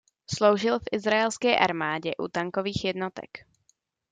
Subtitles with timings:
[0.35, 3.29] Sloužil v izraelské armádě u tankových jednotek.